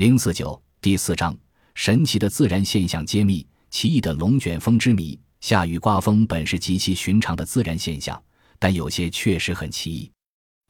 [0.00, 1.36] 零四九第四章：
[1.74, 5.20] 神奇的自然现象揭秘，奇异的龙卷风之谜。
[5.42, 8.18] 下雨刮风本是极其寻常的自然现象，
[8.58, 10.10] 但有些确实很奇异。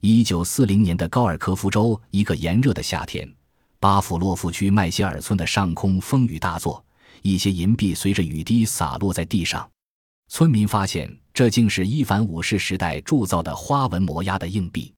[0.00, 3.32] 一九四零年的高尔科夫州一个炎热的夏天，
[3.78, 6.84] 巴甫洛夫区麦歇尔村的上空风雨大作，
[7.22, 9.70] 一些银币随着雨滴洒落在地上。
[10.26, 14.92] 村民发现，这竟是伊凡五世时代铸造的花纹模压的硬币。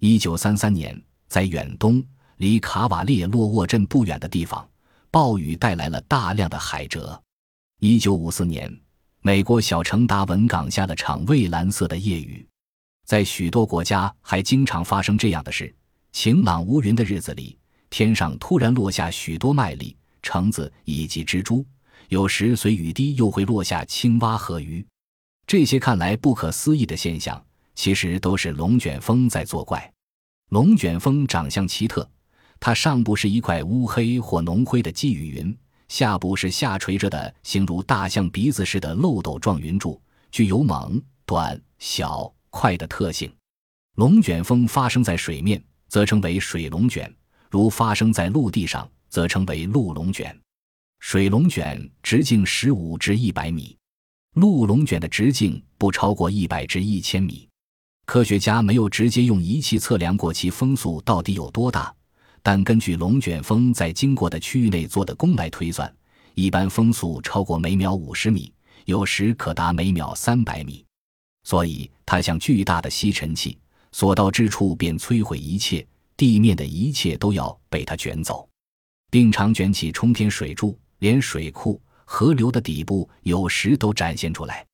[0.00, 2.04] 一九三三年，在远东
[2.38, 4.66] 离卡瓦列洛沃镇不远的地方，
[5.10, 7.20] 暴雨带来了大量的海蜇。
[7.80, 8.72] 一九五四年，
[9.22, 12.46] 美国小城达文港下了场蔚蓝色的夜雨。
[13.04, 15.74] 在许多国家，还经常发生这样的事：
[16.12, 17.58] 晴朗无云的日子里，
[17.90, 21.66] 天上突然落下许多麦粒、橙子以及蜘蛛。
[22.08, 24.86] 有时随雨滴又会落下青蛙和鱼，
[25.44, 29.92] 这些看来不可思议的现象，其实都是龙卷风在作怪。
[30.50, 32.08] 龙卷风长相奇特，
[32.60, 35.56] 它上部是一块乌黑或浓灰的积雨云，
[35.88, 40.00] 下部是下垂着的形如大象鼻子似的漏斗状云柱，
[40.30, 43.32] 具有猛、短、小、快的特性。
[43.96, 47.08] 龙卷风发生在水面，则称为水龙卷；
[47.50, 50.38] 如发生在陆地上，则称为陆龙卷。
[51.00, 53.76] 水龙卷直径十五至一百米，
[54.34, 57.48] 陆龙卷的直径不超过一百至一千米。
[58.04, 61.94] 科学家没有直接用仪器测量过其风速到底有多大，
[62.42, 65.92] 但根据龙卷风在经过的区域内做的功来推算，
[66.34, 68.52] 一般风速超过每秒五十米，
[68.84, 70.84] 有时可达每秒三百米。
[71.44, 73.58] 所以它像巨大的吸尘器，
[73.92, 78.48] 所到之处便摧毁一切，地面的一切都要被它卷走，
[79.10, 80.78] 并常卷起冲天水柱。
[81.00, 84.66] 连水库、河流的底部有时都展现出来。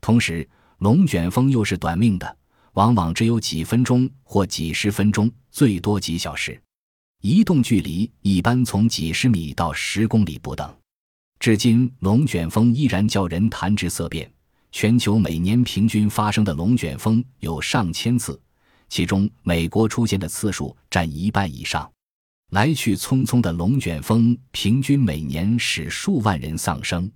[0.00, 2.36] 同时，龙卷风又是短命的，
[2.72, 6.58] 往往只有几分钟或几十分钟，最多几小时。
[7.26, 10.72] 移动距离一般从几十米到十公里不等。
[11.40, 14.30] 至今，龙卷风依然叫人谈之色变。
[14.70, 18.40] 全球每年平均发生的龙卷风有上千次，
[18.88, 21.90] 其中美国出现的次数占一半以上。
[22.52, 27.10] 来去匆匆的龙卷风，平均每年使数万人丧生。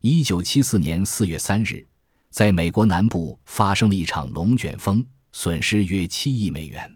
[0.00, 1.86] 一九七四年四月三日，
[2.28, 6.92] 在美国南部发生了一场龙卷风，损失约七亿美元，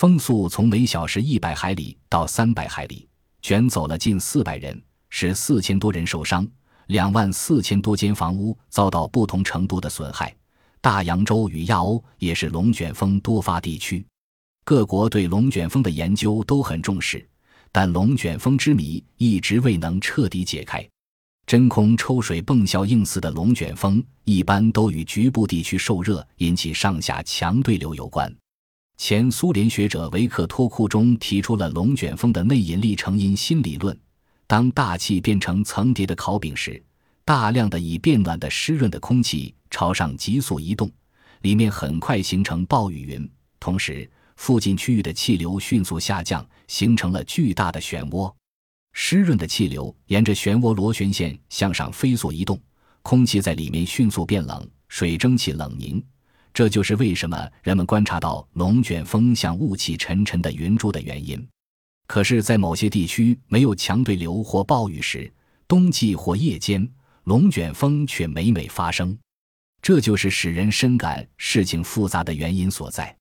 [0.00, 3.06] 风速从每小时一百海里到三百海里，
[3.42, 6.48] 卷走了近四百人，使四千多人受伤，
[6.86, 10.34] 两万四千多间房屋遭到不同程度的损害。
[10.80, 14.02] 大洋洲与亚欧也是龙卷风多发地区。
[14.64, 17.28] 各国对龙卷风的研究都很重视，
[17.70, 20.88] 但龙卷风之谜一直未能彻底解开。
[21.46, 28.34] 真空抽水泵效应似的龙卷风，一般都与局部地区受热引起上下强对流有关。
[29.02, 33.98] 前苏联学者维克托库中提出了龙卷风的内引力成因新理论：
[34.46, 36.80] 当大气变成层叠的烤饼时，
[37.24, 40.92] 大量的已变暖的湿润的空气朝上急速移动，
[41.40, 44.08] 里面很快形成暴雨云，同时。
[44.36, 48.30] 附近区域的气流迅速下降，形成了巨大的漩涡。
[48.92, 52.60] 湿润的气流沿着漩涡螺旋线向上飞速移动，
[53.00, 56.02] 空气在里面迅速变冷，水蒸气冷凝。
[56.52, 61.46] 这就是为什么人们观察到龙卷风像雾气沉沉的云珠的原因。
[62.06, 65.32] 可是，在某些地区没有强对流或暴雨时，
[65.68, 66.88] 冬季或夜间，
[67.24, 69.16] 龙卷风却每每发生。
[69.80, 73.16] 这就是使人深感事情复杂的原因所在。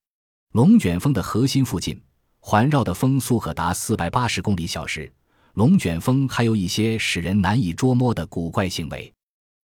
[0.53, 2.01] 龙卷风的核心附近，
[2.39, 5.11] 环绕的风速可达四百八十公里小时。
[5.53, 9.13] 龙卷风还有一些使人难以捉摸的古怪行为：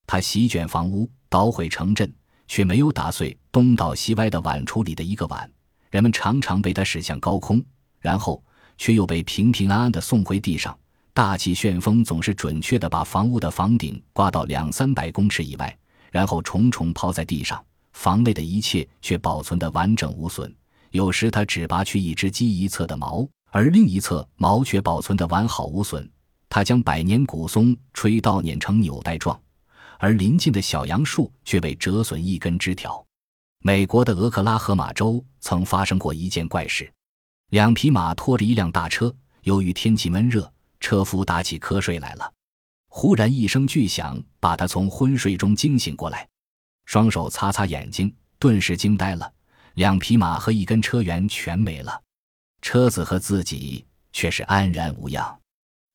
[0.06, 2.14] 它席卷房屋，捣毁城镇，
[2.48, 5.50] 却没有打碎东倒西歪的碗橱里的一个碗。
[5.90, 7.64] 人们常常被它驶向高空，
[8.02, 8.44] 然后
[8.78, 10.78] 却又被平平安安地送回地上。
[11.14, 15.74] 大气旋风总是准确地把房屋的房顶刮到两三百公尺以外，
[16.12, 20.54] 然后重重抛在地上，房内的一切却保存得完整无损。
[20.92, 26.06] 有时他只拔去一只鸡一侧的毛，而另一侧毛却保存得完好无损。
[26.50, 29.40] 他将百年古松吹倒碾成纽带状，
[29.98, 33.02] 而邻近的小杨树却被折损一根枝条。
[33.68, 36.94] 美国的俄克拉荷马州曾发生过一件怪事：
[37.50, 42.32] 两匹马拖着一辆大车，由于天气闷热，车夫打起瞌睡来了。
[42.90, 46.30] 忽然一声巨响把他从昏睡中惊醒过来，
[46.86, 49.34] 双手擦擦眼睛，顿时惊呆了。
[49.74, 52.00] 两匹马和一根车辕全没了，
[52.62, 53.84] 车子和自己
[54.14, 55.40] 却是安然无恙。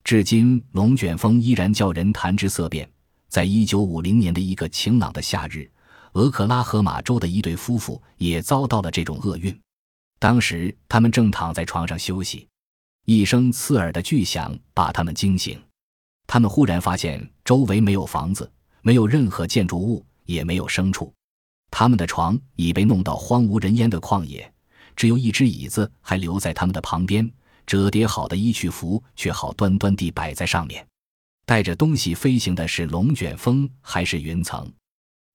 [0.02, 2.90] 至今，龙卷风依然叫人谈之色变。
[3.28, 5.70] 在一九五零年的一个晴朗的夏日，
[6.14, 9.56] 俄克拉荷马州的一对夫妇也遭到了这种厄运。
[10.18, 12.48] 当时，他们正躺在床上休息，
[13.06, 15.58] 一声刺耳的巨响把他们惊醒，
[16.26, 18.50] 他们忽然发现周围没有房子，
[18.82, 21.12] 没有任何建筑物，也没有牲畜，
[21.70, 24.52] 他们的床已被弄到荒无人烟的旷野，
[24.94, 27.30] 只有一只椅子还留在他们的旁边，
[27.64, 30.86] 折叠好的衣去服却好端端地摆在上面。
[31.46, 34.70] 带着东西飞行的是龙卷风还是云层？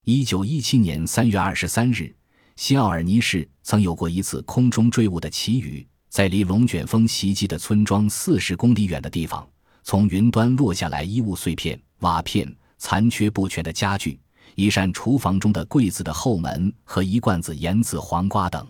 [0.07, 2.16] 一九一七年三月二十三日，
[2.57, 5.84] 新奥尔尼市曾有过一次空中坠物的奇遇。
[6.10, 9.50] 在离龙卷风袭击的村庄四十公里远的地方，
[9.81, 14.19] 从云端落下来衣物碎片、瓦片、残缺不全的家具、
[14.54, 18.63] 一扇厨房中的柜子的后门和一罐子盐渍黄瓜等。